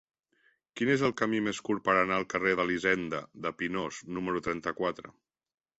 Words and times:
Quin 0.79 0.91
és 0.93 1.03
el 1.09 1.13
camí 1.21 1.41
més 1.49 1.59
curt 1.67 1.85
per 1.89 1.95
anar 1.97 2.17
al 2.17 2.27
carrer 2.35 2.57
d'Elisenda 2.61 3.21
de 3.45 3.53
Pinós 3.61 4.03
número 4.19 4.47
trenta-quatre? 4.51 5.17